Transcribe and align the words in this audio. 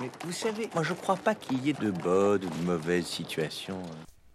Mais 0.00 0.10
vous 0.24 0.32
savez, 0.32 0.68
moi 0.74 0.82
je 0.82 0.92
crois 0.92 1.16
pas 1.16 1.34
qu'il 1.34 1.64
y 1.64 1.70
ait 1.70 1.72
de 1.72 1.90
bonnes 1.90 2.44
ou 2.44 2.48
de 2.48 2.66
mauvaises 2.66 3.06
situations. 3.06 3.80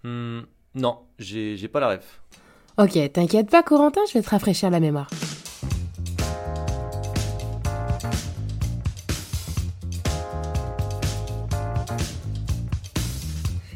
Hmm, 0.04 0.42
non, 0.76 1.00
j'ai 1.20 1.56
j'ai 1.58 1.68
pas 1.68 1.80
la 1.80 1.90
ref. 1.90 2.22
Ok, 2.78 2.98
t'inquiète 3.14 3.50
pas, 3.50 3.62
Corentin, 3.62 4.02
je 4.08 4.14
vais 4.14 4.24
te 4.24 4.30
rafraîchir 4.30 4.70
la 4.70 4.80
mémoire. 4.80 5.10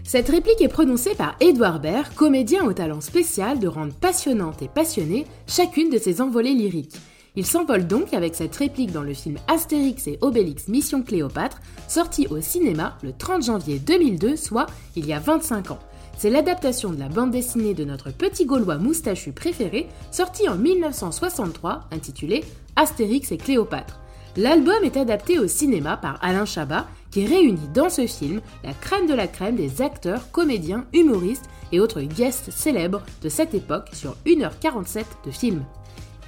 Cette 0.04 0.30
réplique 0.30 0.62
est 0.62 0.70
prononcée 0.70 1.14
par 1.14 1.36
Edouard 1.42 1.82
Baird, 1.82 2.14
comédien 2.16 2.64
au 2.64 2.72
talent 2.72 3.02
spécial 3.02 3.60
de 3.60 3.68
rendre 3.68 3.94
passionnante 3.94 4.62
et 4.62 4.70
passionnée 4.70 5.26
chacune 5.46 5.90
de 5.90 5.98
ses 5.98 6.22
envolées 6.22 6.54
lyriques. 6.54 6.96
Il 7.38 7.46
s'envole 7.46 7.86
donc 7.86 8.14
avec 8.14 8.34
cette 8.34 8.56
réplique 8.56 8.94
dans 8.94 9.04
le 9.04 9.14
film 9.14 9.38
Astérix 9.48 10.08
et 10.08 10.18
Obélix 10.22 10.70
Mission 10.70 11.04
Cléopâtre, 11.04 11.60
sorti 11.88 12.28
au 12.28 12.40
cinéma 12.40 12.98
le 13.04 13.12
30 13.12 13.44
janvier 13.44 13.78
2002, 13.80 14.38
soit 14.38 14.68
il 14.96 15.06
y 15.06 15.14
a 15.14 15.20
25 15.20 15.72
ans. 15.72 15.80
C'est 16.18 16.30
l'adaptation 16.30 16.92
de 16.92 17.00
la 17.00 17.10
bande 17.10 17.32
dessinée 17.32 17.74
de 17.74 17.84
notre 17.84 18.10
petit 18.10 18.46
Gaulois 18.46 18.78
moustachu 18.78 19.34
préféré, 19.34 19.88
sorti 20.12 20.48
en 20.48 20.56
1963, 20.56 21.90
intitulée 21.92 22.46
Astérix 22.78 23.34
et 23.34 23.38
Cléopâtre. 23.38 24.00
L'album 24.38 24.84
est 24.84 24.98
adapté 24.98 25.38
au 25.38 25.48
cinéma 25.48 25.98
par 25.98 26.18
Alain 26.22 26.46
Chabat, 26.46 26.88
qui 27.12 27.26
réunit 27.26 27.70
dans 27.74 27.90
ce 27.90 28.08
film 28.08 28.42
la 28.64 28.74
crème 28.74 29.08
de 29.08 29.14
la 29.14 29.28
crème 29.28 29.56
des 29.56 29.82
acteurs, 29.82 30.32
comédiens, 30.32 30.86
humoristes 30.94 31.50
et 31.74 31.82
autres 31.82 32.02
guests 32.02 32.52
célèbres 32.52 33.02
de 33.22 33.30
cette 33.30 33.54
époque 33.54 33.90
sur 33.94 34.16
1h47 34.26 35.04
de 35.26 35.32
film. 35.32 35.66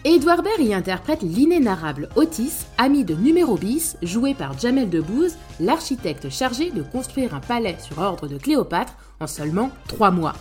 Edouard 0.09 0.41
Baird 0.41 0.61
y 0.61 0.73
interprète 0.73 1.21
l'inénarrable 1.21 2.07
Otis, 2.15 2.65
ami 2.77 3.03
de 3.03 3.13
Numéro 3.13 3.57
bis, 3.57 3.97
joué 4.01 4.33
par 4.33 4.57
Jamel 4.57 4.89
Debbouze, 4.89 5.35
l'architecte 5.59 6.29
chargé 6.29 6.71
de 6.71 6.81
construire 6.81 7.35
un 7.35 7.41
palais 7.41 7.75
sur 7.81 7.99
ordre 7.99 8.25
de 8.25 8.37
Cléopâtre 8.37 8.93
en 9.19 9.27
seulement 9.27 9.69
trois 9.89 10.09
mois. 10.09 10.31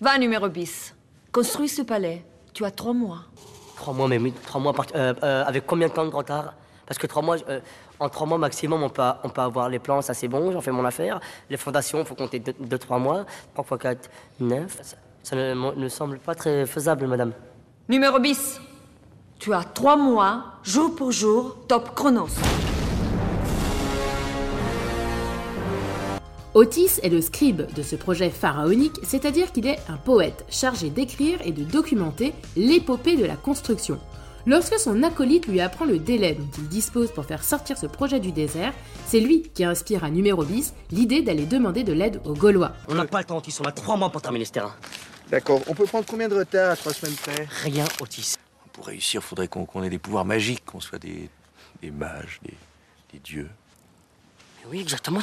Va, 0.00 0.16
Numéro 0.16 0.48
bis. 0.48 0.94
Construis 1.32 1.68
ce 1.68 1.82
palais. 1.82 2.24
Tu 2.54 2.64
as 2.64 2.70
trois 2.70 2.92
mois. 2.92 3.22
Trois 3.74 3.92
mois, 3.92 4.06
mais 4.06 4.18
oui, 4.18 4.32
trois 4.46 4.60
mois, 4.60 4.72
euh, 4.94 5.12
euh, 5.24 5.44
avec 5.44 5.66
combien 5.66 5.88
de 5.88 5.92
temps 5.92 6.06
de 6.06 6.14
retard? 6.14 6.54
Parce 6.86 6.98
que 6.98 7.08
trois 7.08 7.22
mois, 7.22 7.36
euh, 7.48 7.58
en 7.98 8.08
trois 8.08 8.28
mois 8.28 8.38
maximum, 8.38 8.80
on 8.84 8.90
peut, 8.90 9.02
on 9.24 9.28
peut 9.28 9.40
avoir 9.40 9.68
les 9.68 9.80
plans, 9.80 10.02
ça 10.02 10.14
c'est 10.14 10.28
bon, 10.28 10.52
j'en 10.52 10.60
fais 10.60 10.70
mon 10.70 10.84
affaire. 10.84 11.18
Les 11.50 11.56
fondations, 11.56 11.98
il 11.98 12.06
faut 12.06 12.14
compter 12.14 12.38
deux, 12.38 12.78
trois 12.78 13.00
mois. 13.00 13.26
Trois 13.54 13.64
fois 13.64 13.76
quatre, 13.76 14.08
neuf. 14.38 14.78
Ça, 15.24 15.34
ne, 15.34 15.74
ne 15.74 15.88
semble 15.88 16.20
pas 16.20 16.36
très 16.36 16.64
faisable, 16.64 17.08
madame. 17.08 17.32
Numéro 17.88 18.20
bis. 18.20 18.60
Tu 19.38 19.54
as 19.54 19.62
trois 19.62 19.96
mois, 19.96 20.54
jour 20.64 20.96
pour 20.96 21.12
jour, 21.12 21.56
top 21.68 21.94
chronos. 21.94 22.26
Otis 26.54 26.98
est 27.04 27.08
le 27.08 27.20
scribe 27.20 27.62
de 27.72 27.82
ce 27.84 27.94
projet 27.94 28.30
pharaonique, 28.30 28.96
c'est-à-dire 29.04 29.52
qu'il 29.52 29.68
est 29.68 29.78
un 29.88 29.96
poète 29.96 30.44
chargé 30.50 30.90
d'écrire 30.90 31.38
et 31.44 31.52
de 31.52 31.62
documenter 31.62 32.32
l'épopée 32.56 33.16
de 33.16 33.24
la 33.24 33.36
construction. 33.36 34.00
Lorsque 34.44 34.76
son 34.80 35.04
acolyte 35.04 35.46
lui 35.46 35.60
apprend 35.60 35.84
le 35.84 36.00
délai 36.00 36.34
dont 36.34 36.48
il 36.58 36.66
dispose 36.66 37.12
pour 37.12 37.24
faire 37.24 37.44
sortir 37.44 37.78
ce 37.78 37.86
projet 37.86 38.18
du 38.18 38.32
désert, 38.32 38.72
c'est 39.06 39.20
lui 39.20 39.42
qui 39.54 39.62
inspire 39.62 40.02
à 40.02 40.10
numéro 40.10 40.44
10 40.44 40.74
l'idée 40.90 41.22
d'aller 41.22 41.46
demander 41.46 41.84
de 41.84 41.92
l'aide 41.92 42.20
aux 42.24 42.34
Gaulois. 42.34 42.72
On 42.88 42.96
n'a 42.96 43.04
pas 43.04 43.18
le 43.18 43.24
temps, 43.24 43.36
Otis, 43.36 43.56
on 43.60 43.68
a 43.68 43.72
trois 43.72 43.96
mois 43.96 44.10
pour 44.10 44.20
terminer 44.20 44.46
ce 44.46 44.52
terrain. 44.52 44.74
D'accord, 45.30 45.60
on 45.68 45.74
peut 45.74 45.84
prendre 45.84 46.06
combien 46.06 46.26
de 46.26 46.34
retard 46.34 46.72
à 46.72 46.76
trois 46.76 46.92
semaines 46.92 47.14
près? 47.14 47.46
Rien, 47.62 47.84
Otis. 48.00 48.34
Pour 48.78 48.86
réussir, 48.86 49.24
faudrait 49.24 49.48
qu'on 49.48 49.82
ait 49.82 49.90
des 49.90 49.98
pouvoirs 49.98 50.24
magiques, 50.24 50.64
qu'on 50.64 50.78
soit 50.78 51.00
des, 51.00 51.28
des 51.82 51.90
mages, 51.90 52.38
des, 52.44 52.54
des 53.12 53.18
dieux. 53.18 53.50
Mais 54.60 54.70
oui, 54.70 54.80
exactement. 54.80 55.18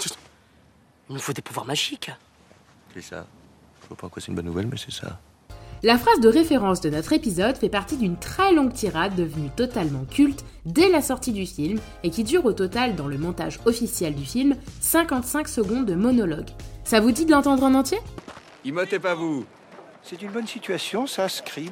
Il 1.07 1.13
nous 1.15 1.21
faut 1.21 1.31
des 1.31 1.41
pouvoirs 1.41 1.65
magiques. 1.65 2.11
C'est 2.93 3.01
ça. 3.01 3.25
Je 3.81 3.87
vois 3.87 3.95
pas 3.95 4.07
en 4.07 4.09
quoi 4.09 4.21
c'est 4.21 4.27
une 4.27 4.35
bonne 4.35 4.47
nouvelle, 4.47 4.67
mais 4.67 4.75
c'est 4.75 4.91
ça. 4.91 5.21
La 5.83 5.97
phrase 5.97 6.19
de 6.19 6.27
référence 6.27 6.81
de 6.81 6.89
notre 6.89 7.13
épisode 7.13 7.55
fait 7.55 7.69
partie 7.69 7.95
d'une 7.95 8.17
très 8.17 8.51
longue 8.51 8.73
tirade 8.73 9.15
devenue 9.15 9.49
totalement 9.55 10.03
culte 10.03 10.43
dès 10.65 10.89
la 10.89 11.01
sortie 11.01 11.31
du 11.31 11.45
film 11.45 11.79
et 12.03 12.09
qui 12.09 12.25
dure 12.25 12.43
au 12.43 12.51
total 12.51 12.97
dans 12.97 13.07
le 13.07 13.17
montage 13.17 13.61
officiel 13.63 14.15
du 14.15 14.25
film 14.25 14.57
55 14.81 15.47
secondes 15.47 15.85
de 15.85 15.95
monologue. 15.95 16.49
Ça 16.83 16.99
vous 16.99 17.11
dit 17.13 17.25
de 17.25 17.31
l'entendre 17.31 17.63
en 17.63 17.73
entier? 17.73 17.99
Imotez 18.65 18.99
pas 18.99 19.15
vous 19.15 19.45
C'est 20.03 20.21
une 20.21 20.31
bonne 20.31 20.47
situation, 20.47 21.07
ça, 21.07 21.29
Scribe? 21.29 21.71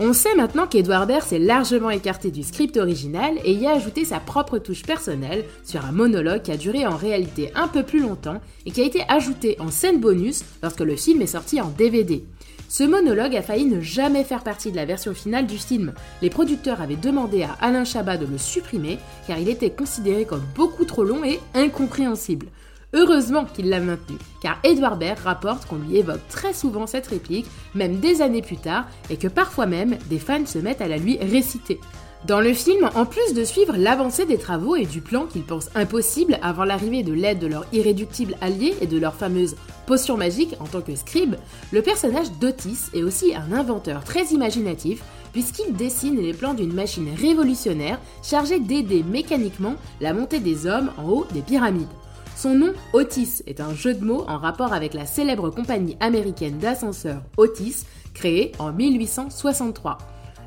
On 0.00 0.12
sait 0.12 0.34
maintenant 0.34 0.66
qu'Edouard 0.66 1.06
Baird 1.06 1.22
s'est 1.22 1.38
largement 1.38 1.90
écarté 1.90 2.32
du 2.32 2.42
script 2.42 2.76
original 2.76 3.34
et 3.44 3.52
y 3.52 3.68
a 3.68 3.76
ajouté 3.76 4.04
sa 4.04 4.18
propre 4.18 4.58
touche 4.58 4.82
personnelle 4.82 5.44
sur 5.62 5.84
un 5.84 5.92
monologue 5.92 6.42
qui 6.42 6.50
a 6.50 6.56
duré 6.56 6.84
en 6.84 6.96
réalité 6.96 7.52
un 7.54 7.68
peu 7.68 7.84
plus 7.84 8.00
longtemps 8.00 8.40
et 8.66 8.72
qui 8.72 8.80
a 8.80 8.86
été 8.86 9.04
ajouté 9.08 9.56
en 9.60 9.70
scène 9.70 10.00
bonus 10.00 10.42
lorsque 10.64 10.80
le 10.80 10.96
film 10.96 11.22
est 11.22 11.28
sorti 11.28 11.60
en 11.60 11.68
DVD. 11.68 12.24
Ce 12.68 12.82
monologue 12.82 13.36
a 13.36 13.42
failli 13.42 13.66
ne 13.66 13.80
jamais 13.80 14.24
faire 14.24 14.42
partie 14.42 14.72
de 14.72 14.76
la 14.76 14.84
version 14.84 15.14
finale 15.14 15.46
du 15.46 15.58
film. 15.58 15.92
Les 16.22 16.30
producteurs 16.30 16.80
avaient 16.80 16.96
demandé 16.96 17.44
à 17.44 17.56
Alain 17.60 17.84
Chabat 17.84 18.16
de 18.16 18.26
le 18.26 18.36
supprimer 18.36 18.98
car 19.28 19.38
il 19.38 19.48
était 19.48 19.70
considéré 19.70 20.24
comme 20.24 20.42
beaucoup 20.56 20.86
trop 20.86 21.04
long 21.04 21.22
et 21.22 21.38
incompréhensible. 21.54 22.46
Heureusement 22.94 23.44
qu'il 23.44 23.68
l'a 23.68 23.80
maintenu, 23.80 24.16
car 24.40 24.58
Edouard 24.62 24.96
Baird 24.96 25.18
rapporte 25.18 25.66
qu'on 25.66 25.78
lui 25.78 25.96
évoque 25.96 26.26
très 26.28 26.54
souvent 26.54 26.86
cette 26.86 27.08
réplique, 27.08 27.46
même 27.74 27.98
des 27.98 28.22
années 28.22 28.40
plus 28.40 28.56
tard, 28.56 28.86
et 29.10 29.16
que 29.16 29.26
parfois 29.26 29.66
même 29.66 29.98
des 30.08 30.20
fans 30.20 30.46
se 30.46 30.58
mettent 30.58 30.80
à 30.80 30.86
la 30.86 30.96
lui 30.96 31.18
réciter. 31.18 31.80
Dans 32.24 32.40
le 32.40 32.54
film, 32.54 32.88
en 32.94 33.04
plus 33.04 33.34
de 33.34 33.44
suivre 33.44 33.76
l'avancée 33.76 34.24
des 34.24 34.38
travaux 34.38 34.76
et 34.76 34.86
du 34.86 35.02
plan 35.02 35.26
qu'ils 35.26 35.42
pensent 35.42 35.70
impossible 35.74 36.38
avant 36.40 36.64
l'arrivée 36.64 37.02
de 37.02 37.12
l'aide 37.12 37.40
de 37.40 37.48
leur 37.48 37.66
irréductible 37.72 38.36
allié 38.40 38.74
et 38.80 38.86
de 38.86 38.96
leur 38.96 39.14
fameuse 39.14 39.56
potion 39.86 40.16
magique 40.16 40.54
en 40.60 40.64
tant 40.64 40.80
que 40.80 40.94
scribe, 40.94 41.34
le 41.72 41.82
personnage 41.82 42.32
d'Otis 42.40 42.90
est 42.94 43.02
aussi 43.02 43.34
un 43.34 43.52
inventeur 43.52 44.04
très 44.04 44.24
imaginatif 44.26 45.02
puisqu'il 45.32 45.74
dessine 45.74 46.16
les 46.16 46.32
plans 46.32 46.54
d'une 46.54 46.72
machine 46.72 47.10
révolutionnaire 47.20 48.00
chargée 48.22 48.60
d'aider 48.60 49.02
mécaniquement 49.02 49.74
la 50.00 50.14
montée 50.14 50.40
des 50.40 50.66
hommes 50.66 50.92
en 50.96 51.10
haut 51.10 51.26
des 51.34 51.42
pyramides. 51.42 51.88
Son 52.36 52.54
nom, 52.54 52.72
Otis, 52.92 53.42
est 53.46 53.60
un 53.60 53.74
jeu 53.74 53.94
de 53.94 54.04
mots 54.04 54.24
en 54.26 54.38
rapport 54.38 54.72
avec 54.72 54.92
la 54.92 55.06
célèbre 55.06 55.50
compagnie 55.50 55.96
américaine 56.00 56.58
d'ascenseurs 56.58 57.22
Otis, 57.36 57.84
créée 58.12 58.52
en 58.58 58.72
1863. 58.72 59.98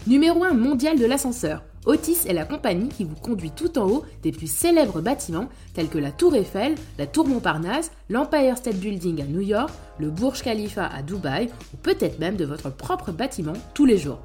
Numéro 0.06 0.44
1 0.44 0.54
mondial 0.54 1.00
de 1.00 1.06
l'ascenseur, 1.06 1.64
Otis 1.86 2.28
est 2.28 2.34
la 2.34 2.44
compagnie 2.44 2.90
qui 2.90 3.06
vous 3.06 3.16
conduit 3.16 3.52
tout 3.52 3.80
en 3.80 3.90
haut 3.90 4.04
des 4.22 4.34
plus 4.34 4.52
célèbres 4.52 5.00
bâtiments 5.00 5.48
tels 5.74 5.88
que 5.88 5.98
la 5.98 6.12
Tour 6.12 6.36
Eiffel, 6.36 6.76
la 6.98 7.08
Tour 7.08 7.28
Montparnasse, 7.28 7.92
l'Empire 8.10 8.58
State 8.58 8.76
Building 8.76 9.22
à 9.22 9.26
New 9.26 9.42
York, 9.42 9.70
le 9.98 10.10
Burj 10.10 10.44
Khalifa 10.44 10.86
à 10.86 11.02
Dubaï 11.02 11.50
ou 11.74 11.78
peut-être 11.78 12.20
même 12.20 12.36
de 12.36 12.46
votre 12.46 12.70
propre 12.70 13.14
bâtiment 13.14 13.54
tous 13.74 13.86
les 13.86 13.98
jours. 13.98 14.20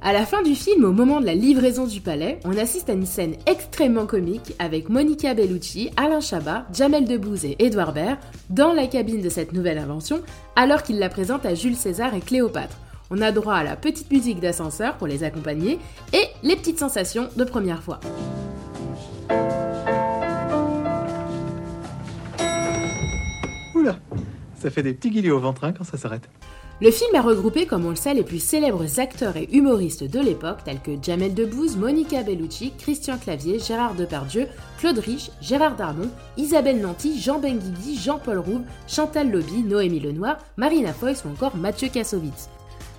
À 0.00 0.12
la 0.12 0.24
fin 0.24 0.42
du 0.42 0.54
film, 0.54 0.84
au 0.84 0.92
moment 0.92 1.20
de 1.20 1.26
la 1.26 1.34
livraison 1.34 1.84
du 1.84 2.00
palais, 2.00 2.38
on 2.44 2.56
assiste 2.56 2.88
à 2.88 2.92
une 2.92 3.04
scène 3.04 3.34
extrêmement 3.46 4.06
comique 4.06 4.54
avec 4.60 4.88
Monica 4.88 5.34
Bellucci, 5.34 5.90
Alain 5.96 6.20
Chabat, 6.20 6.66
Jamel 6.72 7.04
Debbouze 7.04 7.44
et 7.44 7.56
Edouard 7.58 7.92
Baird 7.92 8.18
dans 8.48 8.72
la 8.72 8.86
cabine 8.86 9.20
de 9.20 9.28
cette 9.28 9.52
nouvelle 9.52 9.76
invention 9.78 10.20
alors 10.54 10.84
qu'ils 10.84 11.00
la 11.00 11.08
présentent 11.08 11.46
à 11.46 11.54
Jules 11.56 11.74
César 11.74 12.14
et 12.14 12.20
Cléopâtre. 12.20 12.76
On 13.10 13.20
a 13.20 13.32
droit 13.32 13.54
à 13.54 13.64
la 13.64 13.74
petite 13.74 14.10
musique 14.12 14.38
d'ascenseur 14.38 14.96
pour 14.98 15.08
les 15.08 15.24
accompagner 15.24 15.80
et 16.12 16.24
les 16.44 16.54
petites 16.54 16.78
sensations 16.78 17.28
de 17.36 17.44
première 17.44 17.82
fois. 17.82 17.98
Oula, 23.74 23.98
Ça 24.60 24.70
fait 24.70 24.84
des 24.84 24.94
petits 24.94 25.10
guillis 25.10 25.32
au 25.32 25.40
ventre 25.40 25.64
hein, 25.64 25.72
quand 25.72 25.84
ça 25.84 25.96
s'arrête. 25.96 26.28
Le 26.80 26.92
film 26.92 27.12
a 27.16 27.22
regroupé, 27.22 27.66
comme 27.66 27.86
on 27.86 27.90
le 27.90 27.96
sait, 27.96 28.14
les 28.14 28.22
plus 28.22 28.38
célèbres 28.38 29.00
acteurs 29.00 29.36
et 29.36 29.48
humoristes 29.50 30.04
de 30.04 30.20
l'époque, 30.20 30.58
tels 30.64 30.80
que 30.80 30.92
Jamel 31.02 31.34
Debbouze, 31.34 31.76
Monica 31.76 32.22
Bellucci, 32.22 32.72
Christian 32.78 33.18
Clavier, 33.18 33.58
Gérard 33.58 33.96
Depardieu, 33.96 34.46
Claude 34.78 34.98
Rich, 34.98 35.32
Gérard 35.40 35.74
Darmon, 35.74 36.08
Isabelle 36.36 36.80
Nanty, 36.80 37.20
Jean 37.20 37.40
Benguigui, 37.40 37.98
Jean-Paul 37.98 38.38
Rouve, 38.38 38.62
Chantal 38.86 39.28
Lobby, 39.28 39.64
Noémie 39.64 39.98
Lenoir, 39.98 40.36
Marina 40.56 40.92
Foïs 40.92 41.24
ou 41.24 41.30
encore 41.30 41.56
Mathieu 41.56 41.88
Kassovitz. 41.88 42.48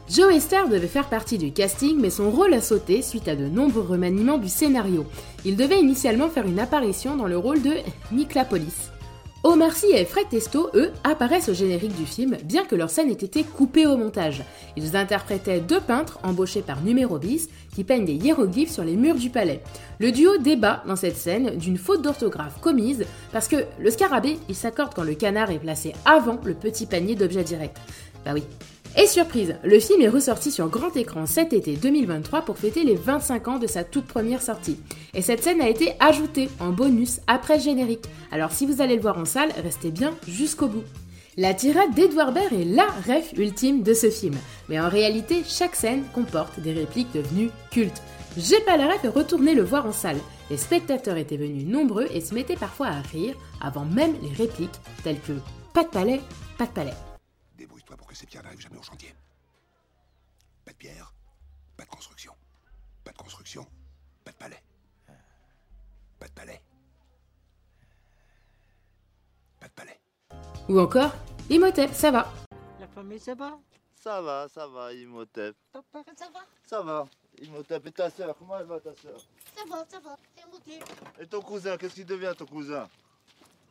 Joe 0.10 0.34
Esther 0.34 0.68
devait 0.68 0.88
faire 0.88 1.08
partie 1.08 1.38
du 1.38 1.54
casting, 1.54 1.98
mais 2.02 2.10
son 2.10 2.32
rôle 2.32 2.56
a 2.56 2.62
sauté 2.62 3.02
suite 3.02 3.30
à 3.30 3.38
de 3.38 3.46
nombreux 3.46 3.84
remaniements 3.84 4.40
du 4.40 4.50
scénario. 4.50 5.06
Il 5.46 5.56
devait 5.56 5.80
initialement 5.80 6.28
faire 6.28 6.48
une 6.48 6.60
apparition 6.60 7.16
dans 7.16 7.28
le 7.28 7.38
rôle 7.38 7.62
de 7.62 7.76
Nick 8.12 8.34
Lapolis. 8.34 8.90
Omar 9.44 9.72
Sy 9.72 9.88
et 9.94 10.04
Fred 10.04 10.28
Testo, 10.28 10.70
eux, 10.74 10.92
apparaissent 11.06 11.48
au 11.48 11.54
générique 11.54 11.96
du 11.96 12.06
film, 12.06 12.36
bien 12.44 12.66
que 12.66 12.76
leur 12.76 12.90
scène 12.90 13.10
ait 13.10 13.14
été 13.14 13.44
coupée 13.44 13.88
au 13.88 13.96
montage. 13.96 14.44
Ils 14.76 14.98
interprétaient 14.98 15.62
deux 15.62 15.80
peintres 15.80 16.20
embauchés 16.24 16.62
par 16.62 16.82
Numéro 16.82 17.18
Bis 17.18 17.48
qui 17.74 17.86
peignent 17.86 18.04
des 18.04 18.16
hiéroglyphes 18.16 18.72
sur 18.72 18.84
les 18.84 18.98
murs 18.98 19.16
du 19.16 19.30
palais. 19.30 19.62
Le 20.00 20.12
duo 20.12 20.38
débat 20.38 20.84
dans 20.86 20.98
cette 20.98 21.16
scène 21.16 21.58
d'une 21.58 21.78
faute 21.78 22.02
d'orthographe 22.02 22.60
commise 22.60 23.06
parce 23.32 23.48
que 23.48 23.64
le 23.80 23.90
scarabée, 23.92 24.38
il 24.50 24.56
s'accorde 24.56 24.94
quand 24.94 25.04
le 25.04 25.16
canard 25.16 25.52
est 25.52 25.60
placé 25.60 25.94
avant 26.04 26.38
le 26.44 26.54
petit 26.54 26.86
panier 26.86 27.16
d'objets 27.16 27.46
directs. 27.46 27.78
Bah 28.26 28.32
oui, 28.34 28.44
et 28.98 29.08
surprise, 29.08 29.56
le 29.64 29.80
film 29.80 30.02
est 30.02 30.10
ressorti 30.10 30.52
sur 30.52 30.68
grand 30.68 30.96
écran 30.98 31.26
cet 31.26 31.54
été 31.54 31.76
2023 31.76 32.42
pour 32.42 32.58
fêter 32.58 32.84
les 32.84 32.96
25 32.96 33.48
ans 33.48 33.60
de 33.60 33.68
sa 33.68 33.84
toute 33.84 34.06
première 34.06 34.42
sortie. 34.42 34.80
Et 35.14 35.22
cette 35.22 35.44
scène 35.44 35.62
a 35.62 35.70
été 35.70 35.94
ajoutée 36.00 36.50
en 36.60 36.72
bonus 36.72 37.20
après 37.28 37.60
générique. 37.60 38.06
Alors 38.32 38.52
si 38.52 38.66
vous 38.66 38.82
allez 38.82 38.96
le 38.96 39.02
voir 39.02 39.18
en 39.18 39.26
salle, 39.26 39.52
restez 39.64 39.92
bien 39.92 40.14
jusqu'au 40.28 40.68
bout. 40.68 40.84
La 41.38 41.54
tirade 41.54 41.94
d'Edouard 41.96 42.34
Baird 42.34 42.52
est 42.52 42.66
la 42.66 42.88
ref 43.08 43.32
ultime 43.38 43.84
de 43.84 43.94
ce 43.94 44.10
film. 44.10 44.36
Mais 44.68 44.80
en 44.80 44.90
réalité, 44.90 45.44
chaque 45.48 45.76
scène 45.76 46.04
comporte 46.14 46.60
des 46.60 46.74
répliques 46.74 47.14
devenues 47.14 47.52
cultes. 47.72 48.02
J'ai 48.38 48.60
pas 48.62 48.76
la 48.76 48.88
ref 48.88 49.04
et 49.06 49.08
retourner 49.08 49.54
le 49.54 49.64
voir 49.64 49.86
en 49.86 49.94
salle. 49.94 50.20
Les 50.50 50.58
spectateurs 50.58 51.18
étaient 51.18 51.38
venus 51.38 51.66
nombreux 51.66 52.08
et 52.14 52.22
se 52.22 52.34
mettaient 52.34 52.56
parfois 52.56 52.88
à 52.88 53.02
rire 53.02 53.36
avant 53.62 53.86
même 53.86 54.16
les 54.22 54.34
répliques 54.36 54.82
telles 55.04 55.22
que 55.22 55.34
pas 55.74 55.84
de 55.84 55.90
palais, 55.90 56.22
pas 56.58 56.66
de 56.66 56.72
palais 56.72 56.94
que 58.10 58.16
ces 58.16 58.26
pierres 58.26 58.44
n'arrivent 58.44 58.60
jamais 58.60 58.78
au 58.78 58.82
chantier. 58.82 59.16
Pas 60.66 60.72
de 60.72 60.78
pierre, 60.78 61.14
pas 61.78 61.86
de 61.86 61.90
construction. 61.90 62.34
Pas 63.04 63.12
de 63.12 63.18
construction, 63.18 63.66
pas 64.26 64.32
de 64.32 64.38
palais. 64.38 64.64
Pas 66.20 66.28
de 66.28 66.34
palais. 66.34 66.62
Pas 69.60 69.68
de 69.68 69.74
palais. 69.74 70.00
Ou 70.68 70.80
encore, 70.80 71.12
Imhotep, 71.50 71.94
ça 71.94 72.12
va. 72.12 72.34
La 72.80 72.88
famille, 72.88 73.20
ça 73.20 73.36
va? 73.36 73.60
Ça 73.94 74.22
va, 74.22 74.48
ça 74.50 74.68
va, 74.68 74.92
Imhotep. 74.94 75.56
Ton 75.72 75.84
père, 75.84 76.04
ça 76.18 76.30
va? 76.34 76.40
Ça 76.66 76.82
va. 76.82 77.08
Imhotep 77.42 77.86
et 77.86 77.92
ta 77.92 78.10
soeur, 78.10 78.36
comment 78.38 78.58
elle 78.58 78.66
va 78.66 78.80
ta 78.80 78.94
soeur 78.96 79.20
Ça 79.56 79.64
va, 79.70 79.86
ça 79.88 80.00
va, 80.00 80.18
Imhotep. 80.44 80.84
Et 81.20 81.28
ton 81.28 81.42
cousin, 81.42 81.78
qu'est-ce 81.78 81.96
qu'il 81.96 82.06
devient 82.06 82.34
ton 82.36 82.46
cousin? 82.46 82.90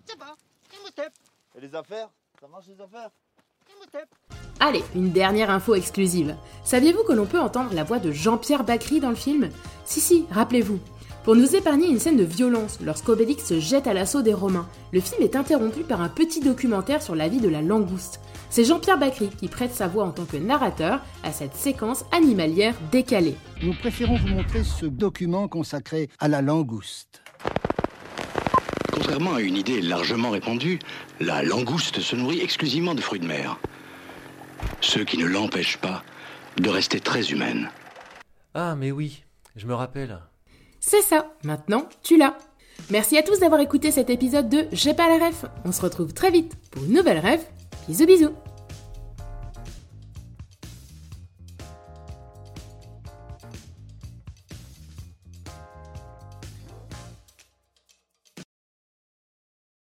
Ça 0.06 0.14
va, 0.16 0.36
Imhotep. 0.78 1.12
Et 1.56 1.60
les 1.60 1.74
affaires? 1.74 2.08
Ça 2.40 2.46
marche 2.46 2.66
les 2.68 2.80
affaires? 2.80 3.10
Allez, 4.60 4.82
une 4.96 5.12
dernière 5.12 5.50
info 5.50 5.76
exclusive. 5.76 6.34
Saviez-vous 6.64 7.04
que 7.04 7.12
l'on 7.12 7.26
peut 7.26 7.38
entendre 7.38 7.74
la 7.74 7.84
voix 7.84 8.00
de 8.00 8.10
Jean-Pierre 8.10 8.64
Bacry 8.64 8.98
dans 8.98 9.10
le 9.10 9.14
film? 9.14 9.50
Si, 9.84 10.00
si, 10.00 10.24
rappelez-vous. 10.32 10.80
Pour 11.22 11.36
nous 11.36 11.54
épargner 11.54 11.86
une 11.88 12.00
scène 12.00 12.16
de 12.16 12.24
violence 12.24 12.78
lorsqu'Obélix 12.84 13.44
se 13.44 13.60
jette 13.60 13.86
à 13.86 13.94
l'assaut 13.94 14.22
des 14.22 14.34
Romains, 14.34 14.66
le 14.92 15.00
film 15.00 15.22
est 15.22 15.36
interrompu 15.36 15.82
par 15.84 16.00
un 16.00 16.08
petit 16.08 16.40
documentaire 16.40 17.02
sur 17.02 17.14
la 17.14 17.28
vie 17.28 17.40
de 17.40 17.48
la 17.48 17.62
langouste. 17.62 18.20
C'est 18.50 18.64
Jean-Pierre 18.64 18.98
Bacry 18.98 19.28
qui 19.28 19.46
prête 19.46 19.74
sa 19.74 19.86
voix 19.86 20.04
en 20.04 20.10
tant 20.10 20.24
que 20.24 20.38
narrateur 20.38 21.02
à 21.22 21.30
cette 21.30 21.54
séquence 21.54 22.04
animalière 22.10 22.74
décalée. 22.90 23.36
Nous 23.62 23.74
préférons 23.74 24.16
vous 24.16 24.28
montrer 24.28 24.64
ce 24.64 24.86
document 24.86 25.46
consacré 25.46 26.08
à 26.18 26.26
la 26.26 26.42
langouste. 26.42 27.22
Contrairement 28.92 29.34
à 29.34 29.40
une 29.40 29.56
idée 29.56 29.80
largement 29.80 30.30
répandue, 30.30 30.80
la 31.20 31.42
langouste 31.44 32.00
se 32.00 32.16
nourrit 32.16 32.40
exclusivement 32.40 32.96
de 32.96 33.00
fruits 33.00 33.20
de 33.20 33.26
mer. 33.26 33.58
Ce 34.80 35.00
qui 35.00 35.18
ne 35.18 35.26
l'empêche 35.26 35.76
pas 35.78 36.02
de 36.56 36.68
rester 36.68 37.00
très 37.00 37.30
humaine. 37.30 37.70
Ah, 38.54 38.74
mais 38.76 38.90
oui, 38.90 39.24
je 39.56 39.66
me 39.66 39.74
rappelle. 39.74 40.18
C'est 40.80 41.02
ça, 41.02 41.32
maintenant 41.44 41.88
tu 42.02 42.16
l'as. 42.16 42.36
Merci 42.90 43.18
à 43.18 43.22
tous 43.22 43.40
d'avoir 43.40 43.60
écouté 43.60 43.90
cet 43.90 44.08
épisode 44.08 44.48
de 44.48 44.66
J'ai 44.72 44.94
pas 44.94 45.08
la 45.08 45.26
ref. 45.26 45.44
On 45.64 45.72
se 45.72 45.82
retrouve 45.82 46.14
très 46.14 46.30
vite 46.30 46.54
pour 46.70 46.84
une 46.84 46.94
nouvelle 46.94 47.18
ref. 47.18 47.44
Bisous 47.88 48.06
bisous 48.06 48.34